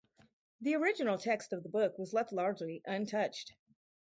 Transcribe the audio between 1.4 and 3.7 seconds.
of the book was left largely untouched.